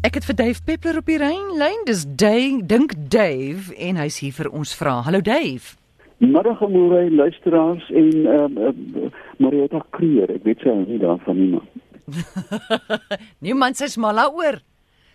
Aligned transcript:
Ek 0.00 0.14
het 0.16 0.24
vir 0.24 0.36
Dave 0.38 0.62
Peppler 0.64 0.96
op 0.96 1.08
die 1.10 1.18
lyn. 1.20 1.82
Dis 1.84 2.06
Dave, 2.08 2.62
dink 2.64 2.94
Dave 3.12 3.74
en 3.76 3.98
hy's 4.00 4.16
hier 4.22 4.32
vir 4.32 4.48
ons 4.48 4.70
vra. 4.72 5.02
Hallo 5.04 5.20
Dave. 5.20 5.74
Middag 6.24 6.62
môre 6.72 7.02
luisteraars 7.12 7.84
en 7.92 8.08
ehm 8.08 8.56
uh, 8.56 8.70
uh, 8.96 9.10
Marieta 9.44 9.82
Kreer. 9.92 10.32
Ek 10.38 10.46
weet 10.48 10.64
sy 10.64 10.72
hou 10.72 10.86
nie 10.86 10.96
daarvan 11.02 11.36
nie 11.36 11.48
maar. 11.52 11.66
Niemand 13.44 13.76
sê 13.76 13.90
mal 14.00 14.16
daaroor. 14.16 14.62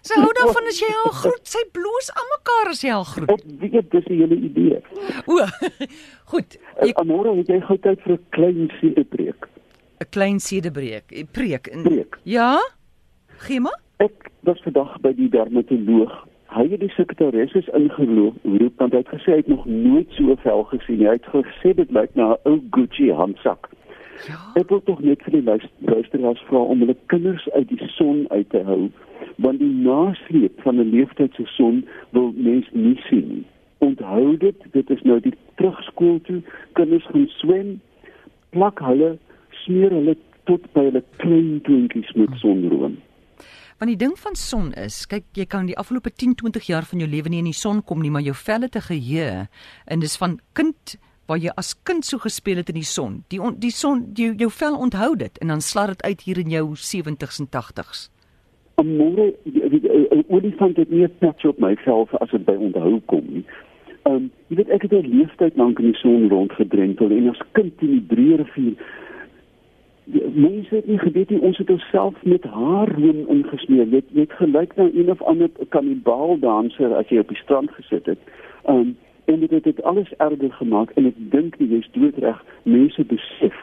Sy 0.05 0.19
hou 0.21 0.29
daarvan 0.37 0.69
as 0.69 0.81
jy 0.83 0.89
haar 0.91 1.17
groet. 1.17 1.41
Sy 1.49 1.63
bloos 1.73 2.11
aan 2.13 2.29
mekaar 2.35 2.69
as 2.75 2.83
jy 2.85 2.93
haar 2.93 3.09
groet. 3.09 3.33
Ek 3.33 3.73
weet 3.73 3.89
dis 3.95 4.05
'n 4.05 4.19
hele 4.21 4.37
idee. 4.49 4.83
O. 5.25 5.39
Goed. 6.35 6.59
Ek 6.77 6.93
uh, 6.93 7.07
môre 7.09 7.33
het 7.39 7.49
jy 7.49 7.57
gou 7.65 7.79
tyd 7.81 8.05
vir 8.05 8.13
'n 8.19 8.21
klein 8.37 8.69
sedebreek. 8.77 9.49
'n 9.97 10.09
Klein 10.13 10.37
sedebreek. 10.37 11.09
Preek. 11.33 11.73
Preek. 11.73 12.21
Ja? 12.21 12.61
Ek 13.33 13.84
was 14.45 14.61
vandag 14.61 14.99
by 15.01 15.13
die 15.17 15.29
dermatoloog. 15.29 16.13
Hy 16.55 16.67
het 16.71 16.79
die 16.79 16.91
sekretaris 16.93 17.55
ingeloop, 17.55 18.35
roep 18.43 18.81
want 18.81 18.93
hy 18.93 19.01
het 19.01 19.09
gesê 19.11 19.31
hy 19.33 19.41
het 19.41 19.49
nog 19.51 19.65
nooit 19.65 20.11
so 20.17 20.35
vel 20.43 20.63
gesien. 20.69 21.01
Hy 21.01 21.17
het 21.17 21.29
gesê 21.33 21.73
dit 21.75 21.91
lyk 21.91 22.13
na 22.15 22.35
'n 22.35 22.51
ou 22.51 22.59
Gucci 22.71 23.09
handsak. 23.11 23.69
Ja. 24.27 24.37
Ek 24.55 24.69
wil 24.69 24.81
tog 24.83 25.01
net 25.03 25.23
vir 25.23 25.41
die 25.41 25.43
luisteraars 25.91 26.43
vra 26.47 26.59
om 26.59 26.79
hulle 26.79 26.95
kinders 27.11 27.49
uit 27.51 27.67
die 27.67 27.89
son 27.97 28.25
uit 28.29 28.49
te 28.49 28.61
hou, 28.63 28.89
want 29.35 29.59
die 29.59 29.73
nasleep 29.87 30.61
van 30.61 30.79
'n 30.79 30.89
leeftydse 30.89 31.45
son 31.45 31.83
wil 32.09 32.31
mens 32.35 32.67
nie 32.71 32.99
sien 33.09 33.27
nie. 33.27 33.45
Onthou 33.77 34.37
dit, 34.37 34.55
dit 34.71 34.89
is 34.89 35.01
nou 35.01 35.19
die 35.19 35.33
terugskool 35.55 36.21
toe, 36.21 36.41
kinders 36.73 37.05
gaan 37.05 37.27
swem, 37.27 37.81
plak 38.49 38.79
hulle, 38.79 39.17
smeer 39.49 39.91
hulle 39.91 40.15
tot 40.43 40.61
by 40.73 40.87
hulle 40.87 41.03
klein 41.17 41.59
toentjies 41.61 42.13
met 42.13 42.29
sonroom. 42.39 42.97
Want 43.75 43.91
die 43.91 43.99
ding 43.99 44.13
van 44.15 44.37
son 44.39 44.69
is, 44.79 45.01
kyk, 45.11 45.25
jy 45.35 45.43
kan 45.51 45.65
die 45.67 45.75
afgelope 45.75 46.13
10, 46.13 46.37
20 46.39 46.69
jaar 46.69 46.85
van 46.87 47.01
jou 47.01 47.09
lewe 47.11 47.27
nie 47.29 47.41
in 47.43 47.49
die 47.49 47.57
son 47.57 47.81
kom 47.83 47.99
nie, 47.99 48.11
maar 48.13 48.23
jou 48.23 48.35
velle 48.39 48.69
te 48.71 48.79
geheue 48.79 49.49
en 49.91 49.99
dis 49.99 50.15
van 50.21 50.37
kind 50.55 50.95
waar 51.27 51.41
jy 51.41 51.51
as 51.59 51.73
kind 51.83 52.05
so 52.07 52.21
gespeel 52.23 52.61
het 52.61 52.69
in 52.71 52.79
die 52.79 52.87
son. 52.87 53.23
Die 53.33 53.41
on, 53.41 53.57
die 53.59 53.73
son 53.75 54.05
jou 54.15 54.31
jou 54.39 54.47
vel 54.61 54.77
onthou 54.87 55.15
dit 55.19 55.41
en 55.43 55.51
dan 55.51 55.63
slaat 55.65 55.95
dit 55.95 56.05
uit 56.05 56.23
hier 56.23 56.39
in 56.39 56.53
jou 56.53 56.65
70s 56.79 57.41
en 57.43 57.51
80s. 57.51 58.07
Môre 58.79 59.31
die 59.43 60.23
olifant 60.31 60.77
het 60.79 60.91
nie 60.91 61.03
net 61.03 61.45
op 61.47 61.59
my 61.59 61.73
vel 61.83 62.07
as 62.21 62.31
dit 62.31 62.45
by 62.47 62.55
onthou 62.55 62.99
kom 63.11 63.27
nie. 63.27 63.43
Ehm 64.05 64.15
um, 64.15 64.31
jy 64.47 64.61
weet 64.61 64.71
ek 64.71 64.87
het 64.87 64.93
'n 64.93 65.11
leeftyd 65.17 65.57
lank 65.57 65.79
in 65.79 65.91
die 65.91 65.99
son 65.99 66.29
rondgedrentel 66.29 67.11
en 67.11 67.29
as 67.29 67.41
kind 67.51 67.73
in 67.81 67.99
die 67.99 68.05
breë 68.13 68.37
rivier 68.39 68.75
mense 70.33 70.75
het 70.75 70.87
nie 70.87 70.99
geweet 70.99 71.29
nie 71.29 71.39
ons 71.39 71.57
het 71.57 71.69
onsself 71.69 72.23
met 72.23 72.43
haar 72.43 72.87
room 72.87 73.25
ingesmeer 73.27 73.87
jy 73.89 74.01
het 74.13 74.31
gelyk 74.37 74.75
na 74.75 74.89
een 74.93 75.11
of 75.11 75.21
ander 75.21 75.49
kanibaal 75.69 76.39
danser 76.39 76.93
as 76.95 77.09
jy 77.09 77.19
op 77.19 77.31
die 77.33 77.41
strand 77.41 77.71
gesit 77.71 78.05
het. 78.05 78.19
Um, 78.69 78.97
en 79.25 79.39
dit 79.39 79.51
het 79.51 79.63
dit 79.63 79.83
alles 79.83 80.13
erger 80.17 80.53
gemaak 80.53 80.91
en 80.95 81.09
ek 81.09 81.17
dink 81.17 81.57
jy 81.57 81.79
is 81.79 81.89
doodreg. 81.97 82.43
Mense 82.63 83.05
besef 83.09 83.57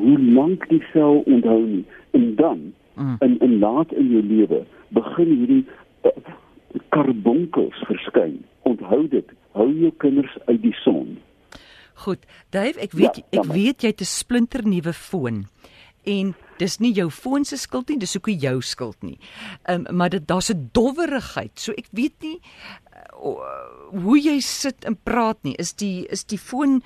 hoe 0.00 0.16
lank 0.20 0.64
die 0.68 0.82
sel 0.92 1.20
onthou 1.26 1.60
nie. 1.66 1.84
En 2.16 2.34
dan 2.36 2.72
mm. 2.94 3.16
in 3.20 3.38
in 3.40 3.58
laat 3.58 3.92
in 3.92 4.08
jou 4.08 4.22
lewe 4.22 4.62
begin 4.88 5.36
hierdie 5.36 5.66
uh, 6.08 6.16
karbonkels 6.88 7.84
verskyn. 7.88 8.40
Onthou 8.62 9.04
dit. 9.08 9.28
Hou 9.52 9.68
jou 9.76 9.92
kinders 9.96 10.38
uit 10.44 10.62
die 10.62 10.76
son. 10.80 11.18
Goed, 11.94 12.24
Dave, 12.50 12.80
ek 12.80 12.96
weet 12.96 13.20
ja, 13.20 13.40
ek 13.42 13.52
weet 13.52 13.84
jy 13.84 13.92
het 13.92 14.00
'n 14.00 14.08
splinter 14.08 14.64
nuwe 14.64 14.92
foon 14.96 15.44
en 16.04 16.34
dis 16.58 16.78
nie 16.82 16.92
jou 16.94 17.08
foon 17.10 17.44
se 17.44 17.56
skuld 17.60 17.90
nie, 17.90 17.98
dis 18.02 18.16
ook 18.16 18.30
nie 18.30 18.38
jou 18.42 18.58
skuld 18.62 18.98
nie. 19.02 19.18
Ehm 19.62 19.86
um, 19.86 19.96
maar 19.96 20.10
dit 20.10 20.26
daar's 20.28 20.50
'n 20.50 20.70
dowwerigheid. 20.72 21.52
So 21.54 21.72
ek 21.72 21.88
weet 21.90 22.14
nie 22.20 22.40
uh, 23.24 24.02
hoe 24.04 24.18
jy 24.18 24.40
sit 24.40 24.84
en 24.84 24.96
praat 25.02 25.38
nie. 25.42 25.54
Is 25.58 25.72
die 25.72 26.06
is 26.10 26.24
die 26.24 26.38
foon 26.38 26.82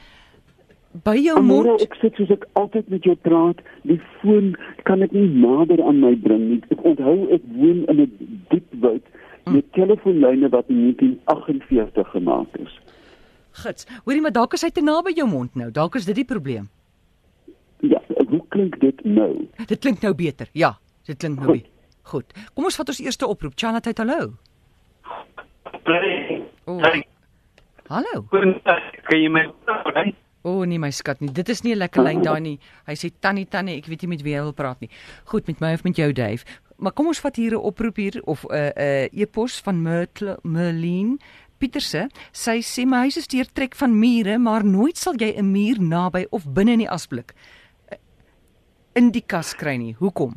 by 1.05 1.17
jou 1.17 1.37
Amore, 1.39 1.69
mond? 1.69 1.83
Ek 1.83 1.95
sit 2.01 2.15
soos 2.15 2.31
ek 2.31 2.47
altyd 2.53 2.89
met 2.89 3.05
jou 3.05 3.17
praat. 3.17 3.61
Die 3.83 4.01
foon 4.21 4.57
kan 4.85 5.03
ek 5.03 5.13
nie 5.13 5.29
nader 5.29 5.83
aan 5.85 6.01
my 6.01 6.15
bring 6.15 6.49
nie. 6.51 6.63
Ek 6.69 6.83
onthou 6.83 7.29
ek 7.31 7.43
woon 7.57 7.85
in 7.89 8.01
'n 8.01 8.45
diep 8.51 8.69
woud 8.81 9.05
met 9.45 9.65
hm. 9.65 9.81
telefoonlyne 9.81 10.49
wat 10.49 10.69
in 10.69 10.81
1948 10.83 12.11
gemaak 12.11 12.57
is. 12.57 12.81
Gits. 13.53 13.87
Hoorie 14.05 14.21
maar 14.21 14.33
dalk 14.33 14.53
is 14.53 14.63
hy 14.63 14.71
te 14.71 14.83
naby 14.83 15.13
jou 15.17 15.29
mond 15.29 15.55
nou. 15.55 15.71
Dalk 15.71 15.95
is 15.95 16.05
dit 16.05 16.15
die 16.15 16.25
probleem 16.25 16.69
klink 18.57 18.81
dit 18.81 19.05
nou? 19.05 19.49
Dit 19.67 19.81
klink 19.81 20.03
nou 20.03 20.15
beter. 20.15 20.49
Ja, 20.53 20.77
dit 21.05 21.19
klink 21.19 21.41
nou 21.41 21.53
beter. 21.53 21.73
Goed. 22.07 22.33
Kom 22.55 22.69
ons 22.69 22.79
vat 22.79 22.89
ons 22.89 23.03
eerste 23.03 23.27
oproep. 23.27 23.57
Chanat, 23.59 23.89
hallo. 23.99 24.37
Hey. 25.87 26.45
Oh. 26.67 26.83
Hallo. 27.91 28.23
Kan 28.31 29.21
jy 29.21 29.29
my 29.31 29.45
hoor? 29.67 30.15
O 30.47 30.61
oh, 30.61 30.67
nee 30.67 30.79
my 30.79 30.93
skat 30.95 31.19
nie. 31.19 31.33
Dit 31.35 31.49
is 31.51 31.65
nie 31.65 31.75
'n 31.75 31.79
lekker 31.79 32.03
lyn 32.03 32.23
daar 32.23 32.41
nie. 32.41 32.59
Hy 32.87 32.95
sê 32.95 33.11
tannie 33.11 33.47
tannie, 33.47 33.79
ek 33.79 33.87
weet 33.87 34.03
nie 34.03 34.09
met 34.09 34.23
wie 34.23 34.35
hy 34.35 34.43
wil 34.43 34.53
praat 34.53 34.81
nie. 34.81 34.91
Goed, 35.25 35.47
met 35.47 35.61
my 35.61 35.73
of 35.75 35.83
met 35.83 35.97
jou 35.97 36.13
Dave. 36.13 36.45
Maar 36.79 36.93
kom 36.93 37.07
ons 37.07 37.19
vat 37.19 37.37
hier 37.37 37.53
'n 37.53 37.63
oproep 37.63 37.97
hier 37.97 38.23
of 38.25 38.45
'n 38.45 38.55
uh, 38.55 38.71
'n 38.71 39.09
uh, 39.11 39.21
e-pos 39.23 39.61
van 39.61 39.83
Myrtle 39.83 40.39
Merlin 40.43 41.19
Pieterse. 41.59 42.09
Sy 42.33 42.63
sê 42.63 42.87
my 42.87 42.97
huis 42.97 43.17
is 43.17 43.27
deurtrek 43.27 43.75
van 43.75 43.99
mure, 43.99 44.39
maar 44.39 44.65
nooit 44.65 44.97
sal 44.97 45.15
jy 45.15 45.35
'n 45.35 45.51
muur 45.51 45.81
naby 45.81 46.27
of 46.31 46.47
binne 46.47 46.73
in 46.73 46.79
die 46.79 46.91
asblik 46.91 47.35
in 48.97 49.13
die 49.15 49.25
kas 49.27 49.55
kry 49.55 49.77
nie. 49.81 49.95
Hoekom? 50.01 50.35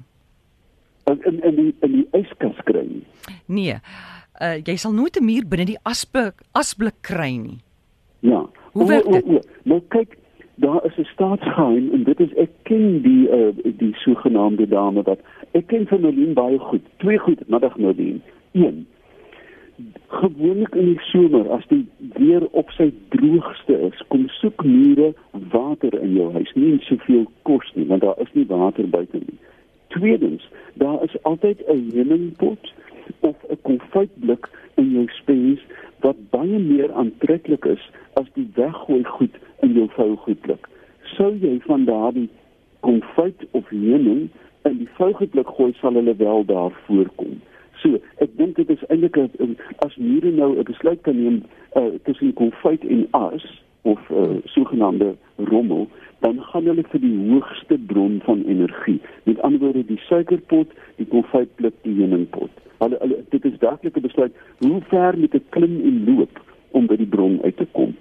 In 1.09 1.21
in 1.25 1.41
in 1.43 1.55
die 1.55 1.73
in 1.85 1.91
die 1.97 2.07
yskas 2.19 2.59
kry 2.67 2.85
nie. 2.85 3.05
Nee. 3.45 3.79
Uh 4.41 4.57
jy 4.63 4.75
sal 4.77 4.93
nooit 4.93 5.17
'n 5.19 5.25
muur 5.25 5.47
binne 5.47 5.65
die 5.65 5.81
asblik 5.83 6.43
asblik 6.51 7.01
kry 7.01 7.35
nie. 7.37 7.59
Ja. 8.19 8.45
Hoe 8.73 8.87
werk 8.87 9.07
dit? 9.11 9.25
O, 9.25 9.33
o, 9.33 9.35
o. 9.35 9.59
Nou 9.63 9.81
kyk, 9.87 10.17
daar 10.55 10.85
is 10.85 10.97
'n 10.97 11.07
staatsgeheim 11.13 11.91
en 11.93 12.03
dit 12.03 12.19
is 12.19 12.33
ek 12.35 12.51
ken 12.63 13.01
die 13.01 13.27
uh 13.31 13.51
die 13.77 13.93
sogenaamde 14.03 14.67
dame 14.67 15.03
wat 15.03 15.19
ek 15.51 15.67
ken 15.67 15.87
van 15.87 16.01
Nolien 16.01 16.33
baie 16.33 16.59
goed. 16.59 16.85
Twee 16.97 17.17
goed, 17.17 17.47
middag 17.47 17.77
Nolien. 17.77 18.21
Een 18.51 18.87
gewoonlik 20.07 20.75
in 20.75 20.85
die 20.85 21.03
somer 21.11 21.49
as 21.51 21.65
die 21.67 21.85
weer 22.15 22.45
op 22.51 22.71
sy 22.75 22.89
droogste 23.15 23.77
is, 23.89 24.01
kom 24.07 24.27
soek 24.39 24.63
mure 24.63 25.13
water 25.53 25.93
in 26.01 26.13
jou 26.17 26.31
huis. 26.33 26.51
Nie 26.55 26.79
soveel 26.87 27.27
kos 27.47 27.71
nie, 27.75 27.85
want 27.91 28.01
daar 28.01 28.19
is 28.23 28.31
nie 28.33 28.45
water 28.49 28.89
buite 28.89 29.21
nie. 29.21 29.37
Tweedens, 29.95 30.49
daar 30.73 31.03
is 31.03 31.15
altyd 31.23 31.63
'n 31.67 31.91
heuningpot 31.93 32.73
of 33.19 33.35
'n 33.49 33.57
konfytblik 33.61 34.49
in 34.75 34.91
jou 34.91 35.07
spens 35.07 35.59
wat 35.99 36.15
baie 36.29 36.59
meer 36.59 36.91
aantreklik 36.93 37.65
is 37.65 37.89
as 38.13 38.27
die 38.33 38.49
weggooi 38.55 39.03
goed 39.03 39.35
in 39.59 39.73
jou 39.73 39.87
vougoedblik. 39.95 40.67
Sou 41.03 41.35
jy 41.41 41.59
van 41.65 41.85
daardie 41.85 42.29
konfyt 42.79 43.45
of 43.51 43.69
heuning 43.69 44.29
in 44.61 44.77
die 44.77 44.89
vougoedblik 44.97 45.47
gooi, 45.47 45.73
sal 45.79 45.93
hulle 45.93 46.15
wel 46.15 46.45
daar 46.45 46.71
voorkom. 46.85 47.41
So, 47.81 47.99
ek 48.19 48.35
dink 48.37 48.57
dit 48.59 48.69
is 48.69 48.81
eintlik 48.89 49.17
as 49.85 49.95
mure 49.97 50.31
nou 50.35 50.57
'n 50.57 50.67
besluit 50.67 51.01
kan 51.01 51.15
neem 51.15 51.43
uh, 51.75 51.95
tussen 52.03 52.33
konfyt 52.33 52.83
en 52.83 53.07
as 53.11 53.45
of 53.81 53.99
uh, 54.11 54.43
sogenaamde 54.45 55.15
rommel, 55.37 55.87
dan 56.19 56.41
gaan 56.51 56.67
hulle 56.67 56.83
vir 56.91 56.99
die 56.99 57.15
hoogste 57.29 57.77
bron 57.77 58.19
van 58.25 58.43
energie. 58.43 58.99
Met 59.23 59.39
ander 59.39 59.59
woorde, 59.59 59.85
die 59.85 60.01
suikerpot, 60.09 60.67
die 60.95 61.07
konfytblik, 61.07 61.73
die 61.87 61.95
heuningpot. 62.01 62.51
Hulle, 62.83 62.99
hulle 62.99 63.23
dit 63.29 63.45
is 63.45 63.57
dadelik 63.63 63.95
'n 63.95 64.07
besluit 64.07 64.35
hoe 64.59 64.81
ver 64.91 65.17
moet 65.17 65.33
ek 65.33 65.49
klim 65.49 65.79
en 65.79 66.03
loop 66.05 66.43
om 66.71 66.87
by 66.87 66.95
die 66.95 67.07
bron 67.07 67.39
uit 67.43 67.57
te 67.57 67.67
kom. 67.71 67.95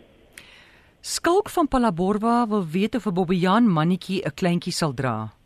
Skalk 1.00 1.48
van 1.48 1.68
Palaborwa 1.68 2.46
wil 2.48 2.66
weet 2.66 2.94
of 2.94 3.06
'n 3.06 3.14
Bobbejaan 3.14 3.70
mannetjie 3.70 4.22
'n 4.26 4.34
kleintjie 4.34 4.72
sal 4.72 4.94
dra 4.94 5.37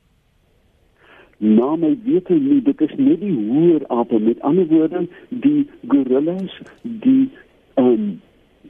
na 1.42 1.76
my 1.76 1.98
wete 2.04 2.34
nie 2.38 2.60
dit 2.62 2.80
is 2.80 2.92
net 2.96 3.20
die 3.20 3.32
hoër 3.34 3.86
ape 3.90 4.18
met 4.18 4.40
ander 4.40 4.66
woorde 4.70 5.06
die 5.28 5.66
gorillas 5.94 6.60
die 6.82 7.30
um, 7.82 8.20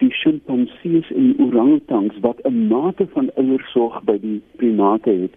die 0.00 0.08
chimpansees 0.22 1.10
en 1.12 1.26
die 1.32 1.46
orangutangs 1.46 2.16
wat 2.24 2.40
'n 2.48 2.66
mate 2.68 3.06
van 3.12 3.28
ouersorg 3.34 4.00
by 4.08 4.16
die 4.22 4.40
primate 4.56 5.10
het 5.10 5.36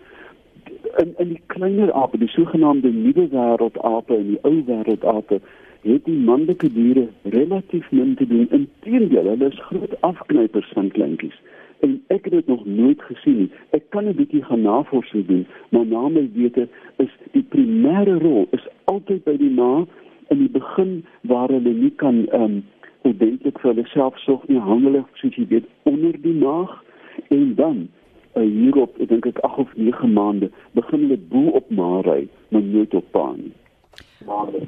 in 1.04 1.14
in 1.18 1.28
die 1.34 1.42
kleiner 1.46 1.92
ape 1.92 2.18
die 2.18 2.32
sogenaamde 2.38 2.92
nuwe 2.92 3.28
wêreld 3.36 3.78
ape 3.82 4.16
en 4.16 4.28
die 4.32 4.40
ou 4.42 4.56
wêreld 4.72 5.04
ape 5.04 5.42
het 5.82 6.06
die 6.06 6.18
manlike 6.18 6.72
diere 6.74 7.08
relatief 7.24 7.92
min 7.92 8.16
te 8.16 8.28
doen. 8.28 8.48
Inteendeel 8.50 9.28
hulle 9.30 9.52
is 9.52 9.60
groot 9.68 10.02
afknypers 10.02 10.72
van 10.74 10.88
kleintjies 10.88 11.38
en 11.80 12.04
ek 12.08 12.24
het 12.24 12.34
dit 12.34 12.48
nog 12.48 12.66
nooit 12.66 13.02
gesien 13.02 13.38
nie. 13.38 13.52
Ek 13.70 13.90
kan 13.90 14.06
'n 14.08 14.16
bietjie 14.16 14.44
gaan 14.44 14.62
navorsing 14.62 15.26
doen, 15.26 15.48
maar 15.70 15.86
na 15.86 16.08
my 16.08 16.30
wete 16.34 16.68
is 16.98 17.12
die 17.32 17.46
primêre 17.50 18.20
rol 18.20 18.48
is 18.52 18.68
altyd 18.86 19.24
by 19.24 19.38
die 19.38 19.50
ma 19.50 19.86
in 20.30 20.38
die 20.38 20.50
begin 20.50 21.06
waar 21.22 21.50
hulle 21.50 21.74
nie 21.74 21.94
kan 21.96 22.28
ehm 22.28 22.44
um, 22.44 22.64
ordentlik 23.02 23.60
vir 23.60 23.74
hulle 23.74 23.88
self 23.88 24.18
sorg 24.18 24.48
nie, 24.48 24.60
hang 24.60 24.84
hulle 24.84 25.04
soos 25.14 25.36
jy 25.36 25.46
weet 25.48 25.68
onder 25.84 26.16
die 26.22 26.34
maag 26.34 26.84
en 27.30 27.56
dan 27.56 27.88
uh, 28.36 28.42
hierop, 28.42 28.98
ek 29.00 29.10
dink 29.10 29.26
ek 29.26 29.40
8 29.46 29.58
of 29.58 29.76
9 29.76 30.14
maande 30.14 30.50
begin 30.74 31.06
hulle 31.06 31.18
bo 31.18 31.54
op 31.60 31.70
ma 31.70 32.02
ry, 32.02 32.28
maar 32.50 32.66
nooit 32.66 32.94
op 32.94 33.12
pa 33.12 33.28
nie. 33.38 33.54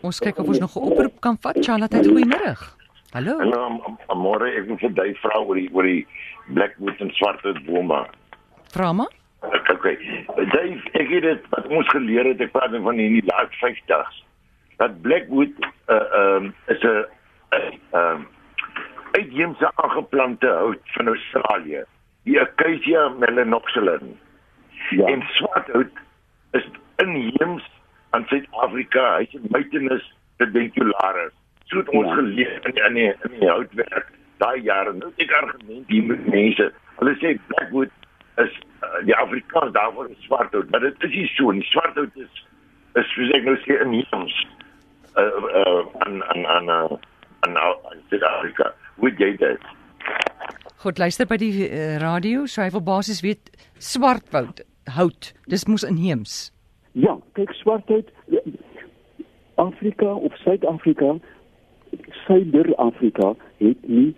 Ons 0.06 0.20
kyk 0.22 0.38
of 0.38 0.48
ons 0.48 0.60
nog 0.60 0.76
'n 0.76 0.92
oproep 0.92 1.20
kan 1.20 1.38
vat. 1.42 1.58
Charlotte, 1.66 1.98
goeiemôre. 1.98 2.77
Hallo. 3.18 3.40
En 3.42 3.50
um, 3.58 3.78
môre 4.22 4.46
ek 4.60 4.68
wil 4.70 4.78
vir 4.78 4.92
jy 4.94 5.14
vra 5.24 5.40
oor 5.42 5.58
die 5.58 5.70
oor 5.74 5.88
die 5.90 6.04
Blackwood 6.54 7.00
en 7.02 7.10
Swartwood 7.18 7.64
bome. 7.66 8.04
Vra 8.76 8.92
maar. 8.94 9.14
Okay. 9.74 9.96
Dave, 10.52 10.78
ek 11.02 11.10
het 11.16 11.26
dit 11.26 11.48
wat 11.54 11.66
ons 11.74 11.90
geleer 11.96 12.30
het, 12.30 12.44
ek 12.46 12.54
praat 12.54 12.76
nou 12.76 12.84
van 12.86 13.02
in 13.02 13.16
die 13.18 13.24
laaste 13.26 13.58
50s. 13.64 14.20
Dat 14.78 15.00
Blackwood 15.02 15.58
uh 15.96 16.20
um 16.20 16.52
is 16.70 16.86
'n 16.86 17.08
um 18.02 18.28
uitheemse 19.18 19.72
aangeplante 19.82 20.54
hout 20.60 20.94
van 21.00 21.10
Australië. 21.16 21.82
Die 22.30 22.38
Acacia 22.42 23.10
melanoxylon. 23.18 24.14
Ja. 24.94 25.10
En 25.10 25.26
swarthout 25.40 26.06
is 26.52 26.70
inheems 27.02 27.66
aan 28.14 28.30
Suid-Afrika. 28.30 29.18
Hy's 29.18 29.34
'n 29.34 29.50
Mytenus 29.50 30.06
pedicularis. 30.38 31.34
So 31.68 31.78
het 31.82 31.90
ons 31.90 32.08
Ja. 32.08 32.16
geleer 32.16 32.60
in 32.68 32.76
in 32.88 32.94
die, 32.94 33.14
in 33.30 33.40
die 33.40 33.50
houtwerk 33.50 34.12
daai 34.38 34.62
jare. 34.62 34.94
Nou 34.94 35.12
ek 35.18 35.32
argument 35.32 35.88
hier 35.88 36.04
met 36.04 36.28
mense. 36.28 36.72
Hulle 37.00 37.16
sê 37.22 37.34
Blackwood 37.48 37.92
is 38.38 38.54
uh, 38.84 39.06
die 39.06 39.16
Afrikaans 39.16 39.74
daarvoor 39.74 40.10
is 40.10 40.24
swarthout, 40.26 40.70
maar 40.70 40.80
dit 40.86 41.04
is 41.04 41.16
nie 41.16 41.28
so 41.36 41.52
nie. 41.52 41.64
Swarthout 41.64 42.16
is 42.16 42.44
is 42.96 43.10
soos 43.14 43.34
ek 43.36 43.44
nou 43.44 43.58
sê 43.66 43.82
inheems 43.84 44.36
uh 45.18 45.24
uh 45.62 45.84
aan 46.06 46.24
aan 46.24 46.46
aan 46.46 46.70
aan 47.40 47.58
aan 47.58 48.02
Suid-Afrika. 48.10 48.72
Hoe 48.98 49.12
jy 49.18 49.36
dit? 49.38 49.62
Goed, 50.78 50.98
luister 51.02 51.26
by 51.26 51.38
die 51.42 51.70
uh, 51.70 51.98
radio, 52.02 52.46
so 52.46 52.62
hy 52.62 52.70
wil 52.70 52.84
basies 52.86 53.22
weet 53.26 53.50
swartwoud, 53.82 54.62
hout. 54.96 55.34
Dis 55.50 55.66
mos 55.66 55.84
inheems. 55.84 56.52
Ja, 56.94 57.18
kyk 57.34 57.52
swarthout 57.58 58.10
Afrika 59.58 60.06
of 60.06 60.38
Suid-Afrika, 60.44 61.18
Suider-Afrika 62.26 63.36
het 63.58 63.88
nie 63.88 64.14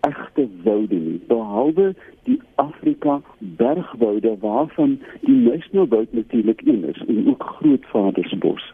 egte 0.00 0.48
woude 0.62 0.94
nie, 0.94 1.20
behalwe 1.26 1.94
die 2.22 2.40
Afrika 2.54 3.20
bergwoude 3.38 4.36
waarvan 4.40 4.98
die 5.20 5.34
National 5.34 5.88
Woud 5.88 6.12
natuurlik 6.12 6.60
een 6.64 6.84
is 6.84 7.02
en 7.06 7.28
ook 7.28 7.42
Grootvadersbos. 7.42 8.72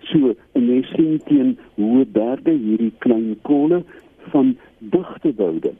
So, 0.00 0.34
en 0.52 0.66
jy 0.66 0.82
sien 0.92 1.20
teen 1.26 1.54
hoë 1.78 2.06
berge 2.14 2.54
hierdie 2.54 2.92
klein 3.04 3.34
kolle 3.42 3.82
van 4.32 4.56
digte 4.78 5.32
woude. 5.36 5.72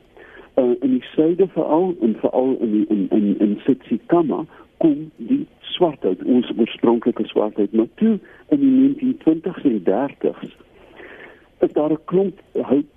Uh, 0.59 0.75
in 0.81 0.99
die 0.99 1.05
suide 1.15 1.47
veral 1.55 1.95
en 2.01 2.17
veral 2.21 2.56
in 2.61 2.73
die, 2.73 2.85
in 2.89 3.06
in 3.11 3.29
in 3.39 3.56
Tsitsikamma 3.63 4.45
kom 4.83 5.11
die 5.17 5.47
swarthout 5.61 6.25
ons 6.25 6.51
oorspronklike 6.56 7.25
maar 7.71 7.93
toe 7.95 8.19
in 8.49 8.61
die 8.61 8.73
1920s 9.15 9.65
en 9.71 9.81
30s 9.89 10.56
is 11.61 11.73
daar 11.73 11.93
'n 11.93 12.05
klomp 12.05 12.41
hout 12.53 12.93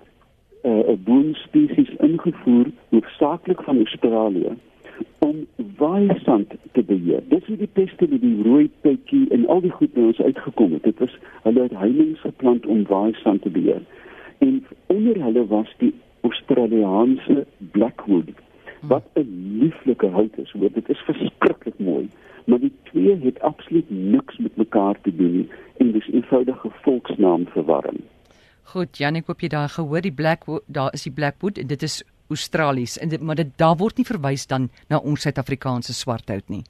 uh, 0.62 0.88
'n 0.88 1.02
boomspesies 1.04 1.90
ingevoer 1.98 2.66
hoofsaaklik 2.88 3.62
van 3.62 3.76
Australië 3.76 4.52
om 5.18 5.46
waaisand 5.76 6.54
te 6.72 6.82
beheer. 6.82 7.22
Dis 7.28 7.46
hoe 7.46 7.56
die 7.56 7.70
peste 7.72 8.06
met 8.08 8.20
die 8.20 8.42
rooi 8.42 8.70
pytjie 8.80 9.28
en 9.28 9.46
al 9.46 9.60
die 9.60 9.70
goed 9.70 9.92
by 9.92 10.00
ons 10.00 10.20
uitgekom 10.20 10.72
het. 10.72 10.82
Dit 10.82 10.98
was 10.98 11.18
hulle 11.42 11.62
het 11.62 11.76
heininge 11.78 12.16
geplant 12.16 12.66
om 12.66 12.86
waaisand 12.88 13.42
te 13.42 13.50
beheer. 13.50 13.82
En 14.38 14.66
onder 14.86 15.22
hulle 15.22 15.46
was 15.46 15.74
die 15.78 15.94
Australiese 16.20 17.46
blackwood 17.70 18.30
wat 18.80 19.04
'n 19.14 19.58
lieflike 19.60 20.06
hout 20.06 20.38
is. 20.38 20.50
Hoor, 20.50 20.72
dit 20.72 20.88
is 20.88 20.98
verskriklik 20.98 21.78
mooi, 21.78 22.08
maar 22.44 22.60
die 22.60 22.72
twee 22.82 23.18
het 23.20 23.40
absoluut 23.40 23.90
niks 23.90 24.38
met 24.38 24.56
mekaar 24.56 25.00
te 25.00 25.16
doen 25.16 25.32
nie 25.32 25.48
en 25.76 25.92
dis 25.92 26.10
eenvoudige 26.10 26.68
volksnaam 26.70 27.46
verwarring. 27.46 28.00
Goed, 28.72 28.96
Jan, 28.98 29.16
ek 29.16 29.26
hoop 29.26 29.40
jy 29.44 29.48
daai 29.52 29.68
gehoor 29.68 30.00
die 30.00 30.12
Blackwood, 30.12 30.62
daar 30.66 30.90
is 30.94 31.02
die 31.04 31.12
Blackwood 31.12 31.58
en 31.58 31.66
dit 31.66 31.82
is 31.82 32.02
Australies 32.32 32.96
en 32.98 33.08
dit 33.12 33.20
maar 33.20 33.36
dit 33.36 33.50
daar 33.60 33.76
word 33.76 33.98
nie 34.00 34.06
verwys 34.08 34.46
dan 34.46 34.70
na 34.88 34.98
ons 34.98 35.20
Suid-Afrikaanse 35.26 35.92
swarthout 35.94 36.48
nie. 36.48 36.62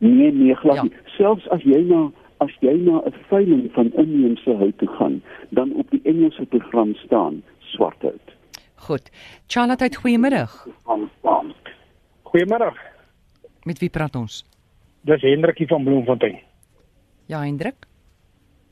Nee, 0.00 0.32
nee, 0.32 0.54
glad 0.54 0.76
Ja. 0.76 0.82
nie. 0.82 0.92
Selfs 1.16 1.46
as 1.52 1.62
jy 1.62 1.82
na 1.86 2.10
as 2.40 2.50
jy 2.60 2.72
na 2.82 2.98
'n 3.06 3.12
veiling 3.28 3.70
van 3.74 3.92
inheemse 3.94 4.50
hout 4.56 4.78
toe 4.78 4.88
gaan, 4.98 5.22
dan 5.50 5.72
op 5.74 5.90
die 5.90 6.00
Engelse 6.04 6.44
program 6.46 6.94
staan 7.04 7.42
swarthout. 7.60 8.32
Goed. 8.76 9.10
Charlotte, 9.46 9.90
goeiemôre. 10.02 10.48
Goeiemôre. 12.24 12.72
Met 13.64 13.78
wie 13.78 13.90
praat 13.90 14.16
ons? 14.16 14.44
Dis 15.04 15.22
Hendrikie 15.22 15.66
van 15.66 15.84
Bloemfontein. 15.84 16.40
Ja, 17.26 17.42
Hendrik. 17.44 17.74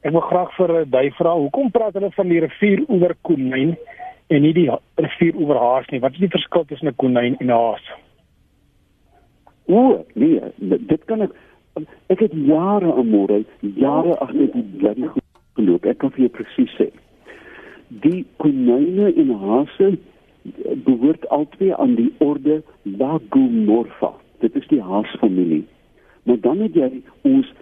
Ek 0.01 0.15
wil 0.15 0.23
graag 0.25 0.53
vir 0.57 0.71
Dui 0.89 1.11
vra, 1.19 1.35
hoekom 1.37 1.71
praat 1.75 1.97
hulle 1.99 2.09
van 2.15 2.31
die 2.33 2.41
rivier 2.41 2.85
oor 2.89 3.13
konyn 3.27 3.75
en 4.31 4.43
nie 4.43 4.53
die 4.57 4.69
rivier 4.97 5.37
oor 5.37 5.61
haas 5.61 5.91
nie? 5.93 6.01
Wat 6.01 6.17
is 6.17 6.25
die 6.25 6.33
verskil 6.33 6.65
tussen 6.65 6.89
'n 6.89 6.97
konyn 6.97 7.37
en 7.41 7.47
'n 7.47 7.51
haas? 7.51 7.85
O, 9.69 10.05
nee, 10.15 10.41
dit 10.61 11.05
kan 11.05 11.23
ek 11.23 11.33
ek 12.09 12.21
het 12.21 12.33
jare 12.33 12.93
aan 12.93 13.11
môre, 13.11 13.45
jare 13.61 14.17
agter 14.19 14.49
die 14.53 15.09
goed 15.09 15.29
geloop. 15.55 15.85
Ek 15.85 15.99
kan 15.99 16.11
vir 16.11 16.27
jou 16.27 16.29
presies 16.29 16.73
sê. 16.79 16.91
Die 17.89 18.25
konyne 18.37 19.13
en 19.15 19.31
hase 19.39 19.99
behoort 20.87 21.29
albei 21.29 21.73
aan 21.77 21.95
die 21.95 22.13
orde 22.19 22.63
Lagomorpha. 22.83 24.15
Dit 24.41 24.57
is 24.57 24.67
die 24.69 24.83
haasfamilie. 24.83 25.65
Maar 26.23 26.41
dan 26.41 26.61
het 26.65 26.75
jy 26.75 27.03
ons 27.23 27.53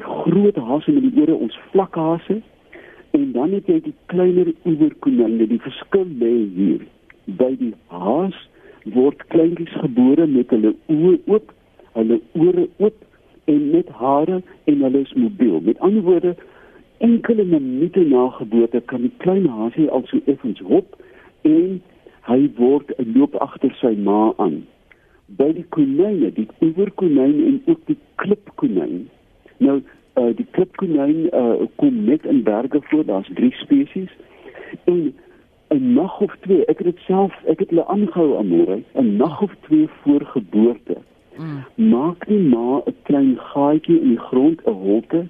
groot 0.00 0.56
hase 0.56 0.92
met 0.92 1.02
die 1.02 1.22
ore, 1.22 1.34
ons 1.34 1.58
vlakhase 1.70 2.40
en 3.12 3.32
dan 3.32 3.52
het 3.52 3.68
jy 3.68 3.80
die 3.84 3.94
kleiner 4.12 4.48
oeverkonyne. 4.64 5.46
Die 5.50 5.60
verskil 5.60 6.08
lê 6.20 6.32
hier. 6.56 6.86
By 7.26 7.52
die 7.60 7.74
haas 7.92 8.36
word 8.94 9.20
kleintjies 9.34 9.74
gebore 9.84 10.26
met 10.26 10.50
hulle 10.54 10.72
oë 10.90 11.18
oop, 11.30 11.52
hulle 11.98 12.18
ore 12.40 12.66
oop 12.78 13.04
en 13.52 13.70
met 13.70 13.88
hare 14.00 14.40
en 14.64 14.82
hulle 14.86 15.04
is 15.04 15.14
mobiel. 15.18 15.60
Met 15.60 15.78
ander 15.84 16.02
woorde, 16.02 16.34
enkele 17.04 17.44
minute 17.44 18.00
na 18.08 18.28
geboorte 18.38 18.80
kan 18.80 19.04
die 19.04 19.14
klein 19.24 19.46
haasie 19.46 19.88
al 19.90 20.06
so 20.10 20.20
effens 20.30 20.60
hop 20.66 20.96
en 21.48 21.80
hy 22.28 22.40
word 22.56 22.92
loop 23.14 23.34
agter 23.42 23.74
sy 23.80 23.92
ma 23.98 24.30
aan. 24.42 24.62
By 25.38 25.50
die 25.56 25.66
konyne, 25.74 26.30
die 26.36 26.46
oeverkonyn 26.62 27.40
en 27.48 27.58
ook 27.66 27.82
die 27.90 27.98
klipkonyn. 28.22 29.08
Nou 29.62 29.78
uh, 29.80 30.30
die 30.36 30.46
klipkonyn 30.50 31.28
uh, 31.30 31.66
kom 31.80 32.04
net 32.04 32.26
in 32.28 32.42
berge 32.46 32.80
voor, 32.90 33.04
daar's 33.08 33.30
drie 33.34 33.52
spesies. 33.62 34.12
En 34.84 35.14
'n 35.72 35.92
nag 35.92 36.20
of 36.20 36.34
twee, 36.40 36.64
ek 36.64 36.78
het 36.78 36.86
dit 36.86 36.98
self, 37.06 37.32
ek 37.46 37.58
het 37.58 37.70
hulle 37.70 37.86
aangehou 37.86 38.36
aan 38.38 38.48
môre, 38.48 38.82
'n 38.94 39.16
nag 39.16 39.42
of 39.42 39.54
twee 39.60 39.88
voor 40.02 40.24
geboorte. 40.34 40.96
Mm. 41.36 41.88
Maak 41.88 42.26
die 42.26 42.38
ma 42.38 42.82
'n 42.86 42.96
klein 43.02 43.38
gaatjie 43.38 44.00
in 44.00 44.08
die 44.08 44.24
grond, 44.28 44.60
'n 44.66 44.70
holte 44.70 45.26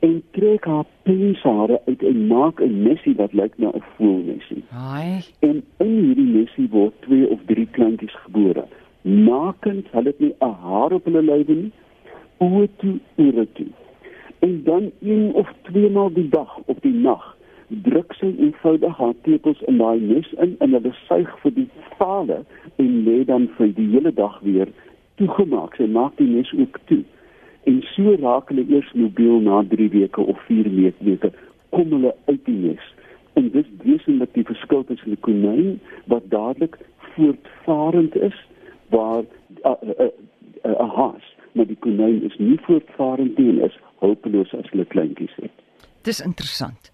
en 0.00 0.22
trek 0.30 0.64
haar 0.64 0.84
penshare 1.02 1.80
uit 1.86 2.02
en 2.02 2.26
maak 2.26 2.60
'n 2.60 2.82
nesie 2.82 3.14
wat 3.16 3.32
lyk 3.32 3.58
na 3.58 3.68
'n 3.68 3.82
voëlnesie. 3.96 4.62
Haai. 4.68 5.24
En 5.38 5.62
in 5.76 5.96
hierdie 6.04 6.32
nesie 6.38 6.68
word 6.70 6.94
twee 7.00 7.28
of 7.28 7.40
drie 7.46 7.68
kleintjies 7.70 8.16
gebore. 8.24 8.64
Nakend, 9.02 9.86
hulle 9.90 10.06
het 10.12 10.20
nie 10.20 10.34
'n 10.38 10.54
haar 10.62 10.92
op 10.92 11.04
hulle 11.04 11.22
lywe 11.22 11.54
nie. 11.54 11.72
Oë 12.40 12.68
toe, 12.80 12.96
ore 13.20 13.46
toe. 13.52 13.68
En 14.40 14.62
dan 14.64 14.90
een 15.00 15.32
of 15.34 15.48
twee 15.62 15.90
maal 15.90 16.12
die 16.12 16.28
dag 16.28 16.58
of 16.72 16.78
die 16.80 16.94
nag 16.94 17.36
druk 17.70 18.14
sy 18.18 18.30
eenvoudig 18.32 18.96
haar 18.96 19.14
tepels 19.22 19.60
in 19.70 19.76
daai 19.78 20.00
nes 20.00 20.30
in 20.42 20.56
en 20.64 20.72
hulle 20.74 20.92
suig 21.04 21.34
vir 21.42 21.52
die 21.58 21.66
vale 21.98 22.38
en 22.82 22.88
lê 23.06 23.18
dan 23.28 23.44
vir 23.58 23.74
die 23.76 23.86
hele 23.92 24.12
dag 24.16 24.38
weer 24.46 24.72
toegemaak. 25.20 25.76
Sy 25.76 25.86
maak 25.86 26.16
die 26.18 26.30
nes 26.30 26.50
ook 26.56 26.80
toe. 26.90 27.02
En 27.68 27.82
so 27.92 28.16
raak 28.22 28.48
hulle 28.48 28.64
eers 28.72 28.88
mobiel 28.96 29.44
na 29.44 29.60
3 29.74 29.90
weke 29.92 30.24
of 30.24 30.40
4 30.48 30.72
weke 31.04 31.32
kom 31.76 31.92
hulle 31.92 32.14
uit 32.26 32.40
die 32.48 32.56
nes. 32.64 32.88
En 33.38 33.52
dis 33.52 33.68
wesenlik 33.84 34.32
die 34.34 34.48
verskil 34.48 34.84
tussen 34.88 35.12
'n 35.12 35.20
konyn 35.28 35.80
wat 36.06 36.30
dadelik 36.32 36.80
voortvarend 37.12 38.16
is 38.16 38.38
waar 38.88 39.22
'n 39.62 39.84
haas, 39.84 39.84
maar 39.92 40.10
die 41.70 41.78
konyn 41.84 42.22
is 42.26 42.36
nie 42.42 42.58
voortvarend 42.66 43.38
nie 43.38 43.50
en 43.54 43.60
is 43.68 43.76
hulpeloos 44.04 44.54
as 44.58 44.70
hulle 44.72 44.86
kleintjies 44.90 45.34
het. 45.42 45.66
Dis 46.08 46.22
interessant. 46.24 46.90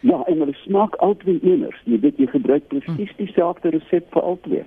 Ja, 0.00 0.22
en 0.30 0.38
hulle 0.40 0.54
smaak 0.62 0.94
albei 1.04 1.36
eners. 1.44 1.80
Jy 1.84 1.98
weet 2.04 2.20
jy 2.20 2.28
gebruik 2.32 2.68
presies 2.72 3.12
dieselfde 3.18 3.72
resep 3.74 4.06
vir 4.14 4.28
albei. 4.32 4.62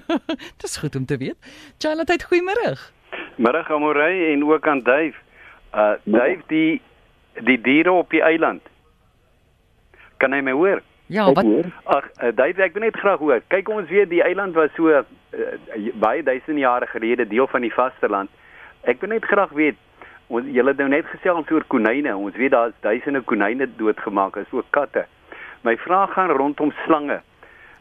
Dis 0.62 0.78
goed 0.80 0.96
om 0.96 1.04
te 1.08 1.18
weet. 1.20 1.36
Charlotte, 1.78 2.16
goeiemôre. 2.30 2.76
Middag 3.36 3.70
Amorey 3.70 4.32
en 4.32 4.44
ook 4.44 4.68
aan 4.68 4.80
Dave. 4.86 5.16
Uh 5.74 5.96
Dave 6.04 6.40
die 6.48 6.80
die 7.44 7.60
diere 7.60 7.92
op 7.92 8.10
die 8.10 8.22
eiland. 8.22 8.62
Kan 10.16 10.32
hy 10.32 10.40
my 10.44 10.56
hoor? 10.56 10.82
Ja, 11.10 11.32
wat 11.32 11.44
hoor. 11.44 11.68
Ag, 11.84 12.08
uh, 12.22 12.32
Dave, 12.36 12.62
ek 12.62 12.74
wil 12.76 12.84
net 12.88 12.96
graag 12.96 13.18
hoor. 13.18 13.40
Kyk 13.52 13.68
ons 13.72 13.88
weet 13.90 14.10
die 14.10 14.22
eiland 14.22 14.54
was 14.54 14.72
so 14.76 14.92
uh, 14.92 15.04
baie 16.00 16.22
duisende 16.22 16.60
jare 16.64 16.86
gelede 16.86 17.26
deel 17.28 17.48
van 17.50 17.64
die 17.66 17.72
vasteland. 17.74 18.30
Ek 18.88 19.00
wil 19.00 19.14
net 19.14 19.24
graag 19.24 19.50
weet 19.56 19.78
Ons 20.30 20.46
julle 20.54 20.76
nou 20.78 20.86
net 20.92 21.08
gesels 21.10 21.48
oor 21.50 21.64
konyne. 21.72 22.12
Ons 22.14 22.36
weet 22.38 22.52
daar's 22.54 22.76
duisende 22.84 23.22
konyne 23.26 23.66
doodgemaak, 23.80 24.38
is 24.38 24.52
ook 24.54 24.68
katte. 24.70 25.02
My 25.66 25.74
vraag 25.82 26.14
gaan 26.14 26.30
rondom 26.30 26.70
slange. 26.84 27.18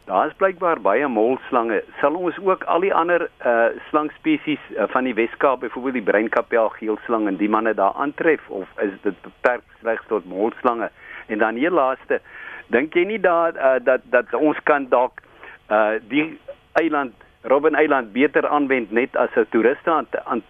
Daar's 0.10 0.34
blykbaar 0.42 0.82
baie 0.82 1.06
molslange. 1.08 1.84
Sal 2.00 2.18
ons 2.18 2.40
ook 2.42 2.66
al 2.66 2.82
die 2.82 2.94
ander 2.94 3.28
uh 3.46 3.68
slangspesies 3.92 4.64
uh, 4.74 4.88
van 4.90 5.06
die 5.06 5.14
Weskaap, 5.14 5.62
byvoorbeeld 5.62 6.00
die 6.00 6.08
breinkapel 6.10 6.72
geelslang 6.80 7.28
en 7.30 7.38
die 7.38 7.50
manne 7.50 7.76
daar 7.78 7.94
aantref 7.94 8.50
of 8.50 8.66
is 8.82 8.98
dit 9.06 9.22
beperk 9.22 9.62
slegs 9.84 10.10
tot 10.10 10.26
molslange? 10.26 10.90
En 11.30 11.38
dan 11.38 11.62
hier 11.62 11.70
laaste, 11.72 12.18
dink 12.74 12.98
jy 12.98 13.06
nie 13.06 13.22
dat 13.22 13.62
uh, 13.62 13.78
dat 13.86 14.10
dat 14.10 14.34
ons 14.34 14.58
kan 14.66 14.90
dalk 14.90 15.22
uh 15.70 16.02
die 16.10 16.32
eiland 16.82 17.14
Robben 17.42 17.76
Eiland 17.76 18.12
beter 18.12 18.48
aanwend 18.48 18.92
net 18.92 19.16
as 19.16 19.30
'n 19.36 19.46
toeriste 19.50 19.92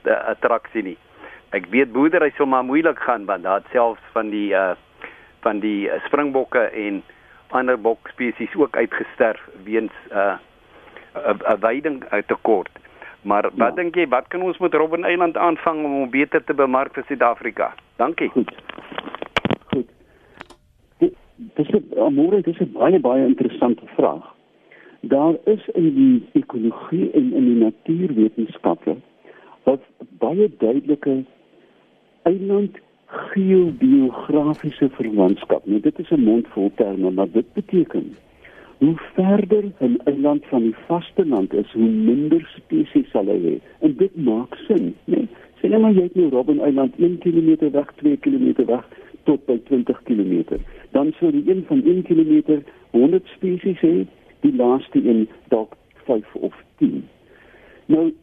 attraksie 0.05 0.84
nie? 0.84 0.98
Ek 1.51 1.65
weet 1.69 1.91
boerdery 1.91 2.31
sou 2.38 2.48
maar 2.48 2.63
moeilik 2.63 3.00
gaan 3.00 3.25
want 3.25 3.43
daar 3.43 3.62
selfs 3.72 4.01
van 4.13 4.29
die 4.29 4.53
uh 4.53 4.75
van 5.41 5.60
die 5.60 5.89
springbokke 6.05 6.60
en 6.60 7.03
ander 7.48 7.81
bokspesies 7.81 8.55
ook 8.55 8.75
uitgesterf 8.75 9.50
weens 9.63 9.91
uh, 10.12 10.38
'n 11.15 11.60
weiding 11.60 12.03
tekort. 12.27 12.69
Maar 13.22 13.41
wat 13.41 13.75
ja. 13.75 13.81
dink 13.81 13.96
jy, 13.96 14.08
wat 14.08 14.27
kan 14.27 14.41
ons 14.41 14.58
met 14.58 14.74
Robben 14.74 15.03
Eiland 15.03 15.38
aanvang 15.38 15.84
om 15.86 15.91
hom 15.91 16.10
beter 16.10 16.43
te 16.43 16.53
bemark 16.53 16.93
vir 16.93 17.03
Suid-Afrika? 17.08 17.74
Dankie. 17.96 18.29
Goed. 18.29 18.51
Goed. 19.67 19.89
Dit 20.98 21.13
is 21.55 21.69
'n 21.69 22.00
amore, 22.00 22.41
dit 22.41 22.53
is 22.53 22.67
'n 22.67 22.72
baie 22.72 23.00
baie 23.00 23.25
interessante 23.25 23.86
vraag. 23.96 24.38
Daar 25.01 25.36
is 25.46 25.68
in 25.74 25.94
die 25.96 26.41
ekologie 26.41 27.12
en 27.12 27.34
in 27.34 27.46
die 27.46 27.60
natuurwetenskappe 27.63 28.96
wat 29.63 29.82
baie 30.20 30.50
duidelike 30.58 31.24
eiland 32.24 32.77
geobiografiese 33.06 34.89
verwantskap. 34.89 35.65
Nou 35.65 35.79
dit 35.79 36.00
is 36.00 36.10
'n 36.10 36.24
mondvol 36.24 36.72
terme, 36.75 37.12
maar 37.12 37.32
dit 37.32 37.53
beteken 37.53 38.15
hoe 38.77 38.96
verder 39.13 39.63
'n 39.79 40.00
eiland 40.03 40.46
van 40.46 40.62
die 40.62 40.75
vasteland 40.88 41.53
is, 41.53 41.72
hoe 41.72 41.89
minder 41.89 42.51
spesies 42.58 43.10
sal 43.10 43.25
hy 43.25 43.39
hê. 43.39 43.56
En 43.79 43.96
dit 43.96 44.15
maak 44.15 44.56
sin, 44.68 44.96
né? 45.03 45.27
Sê 45.60 45.68
net 45.70 45.82
maar 45.82 45.94
jy 45.94 46.01
het 46.01 46.15
nou 46.15 46.29
Robben 46.29 46.60
Eiland 46.60 46.94
1 46.98 47.18
km 47.18 47.72
weg, 47.72 47.91
2 47.96 48.18
km 48.18 48.65
weg 48.65 48.88
tot 49.24 49.46
by 49.46 49.60
20 49.63 50.03
km. 50.03 50.60
Dan 50.91 51.13
sou 51.20 51.32
die 51.32 51.44
een 51.51 51.63
van 51.68 51.84
1 51.84 52.01
km 52.01 52.62
100 52.91 53.27
spesies 53.27 53.79
hê, 53.79 54.06
die 54.39 54.55
laaste 54.55 55.08
een 55.10 55.29
dalk 55.48 55.75
5 56.05 56.36
of 56.36 56.53
10. 56.77 57.08
Nou 57.86 58.13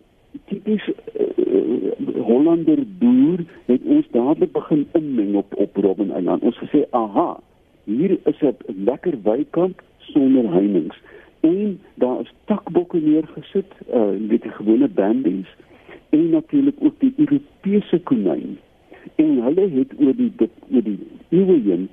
tipies 0.45 0.89
uh, 0.89 2.23
Hollander 2.27 2.83
boer 2.99 3.45
het 3.65 3.83
ons 3.85 4.07
dadelik 4.11 4.53
begin 4.53 4.87
inmeng 4.93 5.35
op 5.35 5.55
op 5.55 5.77
Robben 5.77 6.11
Eiland. 6.11 6.43
Ons 6.43 6.59
gesê, 6.59 6.85
"Aha, 6.91 7.41
hier 7.85 8.19
is 8.25 8.41
'n 8.41 8.57
lekker 8.85 9.15
weikant 9.23 9.77
sonder 9.99 10.53
heininge." 10.53 10.95
En 11.41 11.81
daar 11.95 12.21
is 12.21 12.33
takbokke 12.45 12.99
neergesit, 12.99 13.73
uh 13.95 14.11
met 14.19 14.43
die 14.43 14.51
gewone 14.51 14.89
bandies 14.89 15.49
en 16.09 16.31
natuurlik 16.31 16.77
ook 16.79 16.95
die 16.99 17.13
Europese 17.17 18.01
konyn. 18.03 18.59
En 19.15 19.43
hulle 19.43 19.69
het 19.69 19.93
oor 19.99 20.17
die 20.17 20.33
oor 20.71 20.83
die 20.83 20.99
eeue 21.29 21.61
heen 21.61 21.89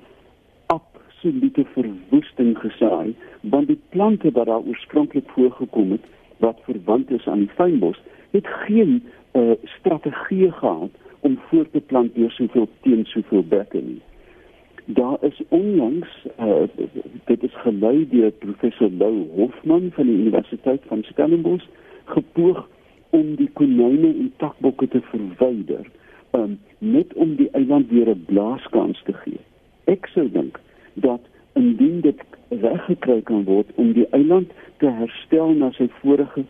absolute 0.66 1.64
verwoesting 1.72 2.58
gesaai, 2.58 3.14
want 3.50 3.66
die 3.66 3.80
plante 3.88 4.30
wat 4.30 4.46
daar 4.46 4.64
oorspronklik 4.64 5.28
voorgekom 5.36 5.90
het, 5.90 6.04
wat 6.36 6.60
verwant 6.62 7.10
is 7.10 7.26
aan 7.26 7.44
die 7.44 7.54
fynbos, 7.56 8.00
het 8.30 8.46
geen 8.46 9.02
uh, 9.32 9.50
strategie 9.78 10.50
gehad 10.52 10.90
om 11.20 11.38
voort 11.48 11.72
te 11.72 11.80
plant 11.80 12.14
deur 12.14 12.30
soveel 12.30 12.68
teen 12.80 13.04
soveel 13.04 13.44
bekke 13.48 13.80
nie. 13.80 14.02
Daar 14.84 15.16
is 15.20 15.40
onlangs 15.48 16.26
uh, 16.40 16.64
dit 17.24 17.42
is 17.42 17.54
gelei 17.64 18.08
deur 18.08 18.30
professor 18.30 18.90
Lou 18.90 19.26
Hofman 19.36 19.90
van 19.96 20.06
die 20.06 20.16
Universiteit 20.16 20.82
van 20.86 21.02
Stellenbosch 21.02 21.66
gepoog 22.04 22.68
om 23.10 23.34
die 23.40 23.50
konyne 23.52 24.10
en 24.12 24.32
takbokke 24.36 24.88
te 24.88 25.00
verwyder 25.10 25.86
um, 26.34 26.58
net 26.78 27.14
om 27.14 27.36
die 27.36 27.48
eiland 27.52 27.88
weer 27.88 28.10
'n 28.10 28.24
blaaskans 28.26 29.02
te 29.04 29.12
gee. 29.12 29.40
Ek 29.84 30.06
sou 30.06 30.30
dink 30.30 30.60
dat 30.94 31.20
indien 31.54 32.00
dit 32.00 32.20
reggekry 32.48 33.20
kan 33.22 33.44
word 33.44 33.70
om 33.74 33.92
die 33.92 34.06
eiland 34.10 34.50
te 34.82 34.90
herstel 34.90 35.54
na 35.58 35.70
sy 35.78 35.88
vorige 36.00 36.44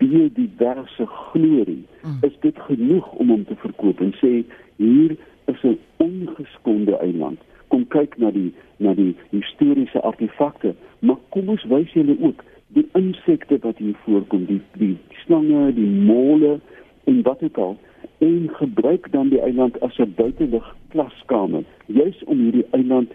biodiverse 0.00 1.06
glorie, 1.06 1.82
mm. 2.02 2.18
is 2.28 2.36
dit 2.40 2.58
genoeg 2.68 3.12
om 3.12 3.32
hom 3.34 3.44
te 3.44 3.56
verkoop 3.62 4.00
en 4.00 4.14
sê 4.20 4.32
hier 4.76 5.16
is 5.52 5.62
'n 5.62 5.78
ongeskonde 5.96 6.96
eiland. 6.98 7.38
Kom 7.68 7.86
kyk 7.88 8.16
na 8.18 8.30
die 8.30 8.52
na 8.78 8.94
die 8.94 9.14
historiese 9.30 10.00
artefakte, 10.00 10.74
maar 10.98 11.18
kom 11.28 11.48
ons 11.48 11.64
wys 11.64 11.92
julle 11.92 12.16
ook 12.20 12.44
die 12.68 12.88
insekte 12.92 13.58
wat 13.60 13.78
hier 13.78 13.96
voorkom, 14.04 14.44
die 14.46 14.60
die 14.72 14.96
slange, 15.24 15.72
die 15.74 15.90
mole 16.10 16.60
en 17.04 17.22
wat 17.22 17.42
ook 17.42 17.58
al 17.58 17.76
en 18.18 18.50
gebruik 18.52 19.12
dan 19.12 19.28
die 19.28 19.40
eiland 19.40 19.80
as 19.80 19.98
'n 19.98 20.12
buitelug 20.16 20.76
klaskamer, 20.88 21.62
juis 21.86 22.24
om 22.24 22.38
hierdie 22.38 22.66
eiland 22.70 23.12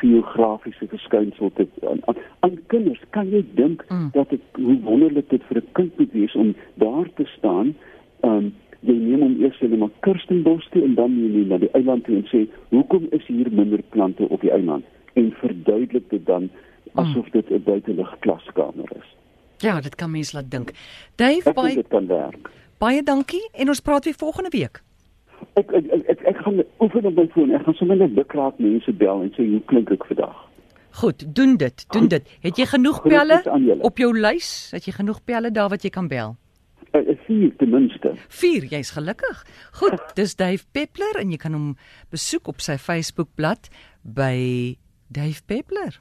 biogeografiese 0.00 0.86
verskynsel 0.88 1.50
te 1.54 1.66
aan, 1.90 2.00
aan, 2.04 2.16
aan 2.40 2.58
kinders. 2.66 3.00
Kan 3.10 3.30
jy 3.30 3.44
dink 3.54 3.84
mm. 3.88 4.08
dat 4.12 4.30
dit 4.30 4.40
hoe 4.52 4.78
wonderlik 4.86 5.30
dit 5.30 5.42
vir 5.48 5.58
'n 5.62 5.68
kind 5.72 5.98
moet 5.98 6.12
wees 6.12 6.34
om 6.34 6.54
daar 6.74 7.08
te 7.14 7.24
staan? 7.36 7.74
Um, 8.22 8.54
jy 8.80 8.94
neem 8.94 9.20
hom 9.20 9.36
eers 9.42 9.60
in 9.60 9.82
'n 9.84 9.92
kirstenbos 10.00 10.68
toe 10.70 10.82
en 10.82 10.94
dan 10.94 11.14
neem 11.14 11.34
jy 11.34 11.46
na 11.48 11.58
die 11.58 11.72
eiland 11.72 12.04
toe 12.04 12.16
en 12.16 12.26
sê 12.26 12.46
hoekom 12.68 13.06
is 13.10 13.26
hier 13.26 13.50
minder 13.50 13.82
plante 13.90 14.28
op 14.28 14.40
die 14.40 14.50
eiland? 14.50 14.84
En 15.14 15.32
verduidelik 15.32 16.10
dit 16.10 16.26
dan 16.26 16.50
asof 16.94 17.26
mm. 17.26 17.32
dit 17.32 17.50
'n 17.50 17.62
buitelug 17.62 18.18
klaskamer 18.18 18.90
is. 18.96 19.16
Ja 19.58 19.80
dit 19.80 19.94
kan 19.94 20.10
mens 20.10 20.32
laat 20.32 20.50
dink. 20.50 20.72
Dave 21.16 21.52
baie 21.52 21.84
baie 22.78 23.02
dankie 23.02 23.48
en 23.52 23.68
ons 23.68 23.80
praat 23.80 24.04
weer 24.04 24.14
volgende 24.14 24.50
week 24.50 24.82
ek 25.60 25.72
ek 25.78 26.10
ek, 26.14 26.26
ek 26.32 26.42
gaan 26.44 26.62
oefen 26.84 27.08
op 27.10 27.16
my 27.18 27.26
foon. 27.34 27.54
Ek 27.56 27.64
gaan 27.66 27.78
sommer 27.80 27.98
net 28.00 28.14
lukraak 28.16 28.58
mense 28.62 28.92
bel 29.02 29.24
en 29.26 29.32
sê 29.36 29.46
hoe 29.46 29.62
klink 29.70 29.92
ek 29.94 30.06
vandag. 30.10 30.36
Goed, 30.98 31.22
doen 31.36 31.56
dit, 31.60 31.84
doen 31.94 32.08
dit. 32.10 32.30
Het 32.42 32.58
jy 32.58 32.66
genoeg 32.66 33.02
pelle 33.04 33.38
op 33.86 34.00
jou 34.02 34.10
lys? 34.16 34.70
Het 34.74 34.88
jy 34.88 34.96
genoeg 34.96 35.20
pelle 35.24 35.52
daar 35.54 35.70
wat 35.70 35.84
jy 35.86 35.92
kan 35.94 36.08
bel? 36.10 36.34
Uh, 36.96 37.04
vier 37.26 37.52
ten 37.60 37.70
minste. 37.70 38.14
Vier, 38.40 38.64
jy's 38.72 38.90
gelukkig. 38.96 39.44
Goed, 39.78 40.00
dis 40.16 40.34
Dave 40.40 40.64
Peppler 40.72 41.20
en 41.20 41.30
jy 41.30 41.38
kan 41.38 41.54
hom 41.54 41.68
besoek 42.10 42.48
op 42.48 42.64
sy 42.64 42.78
Facebookblad 42.80 43.68
by 44.02 44.76
Dave 45.12 45.44
Peppler. 45.46 46.00